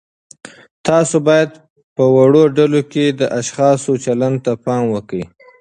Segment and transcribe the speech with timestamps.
[0.87, 1.51] تاسو باید
[1.95, 5.23] په وړو ډلو کې د اشخاصو چلند ته پام وکړئ.